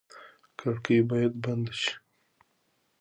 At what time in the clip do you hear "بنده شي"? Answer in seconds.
1.43-1.93